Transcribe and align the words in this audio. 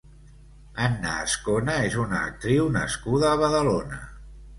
Anna 0.85 1.11
Azcona 1.25 1.75
és 1.89 1.97
una 2.03 2.21
actriu 2.29 2.65
nascuda 2.77 3.29
a 3.33 3.35
Badalona. 3.43 4.01